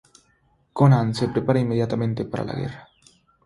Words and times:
Conan 0.73 1.13
se 1.13 1.27
prepara 1.27 1.59
inmediatamente 1.59 2.25
para 2.25 2.43
la 2.43 2.55
guerra. 2.55 2.89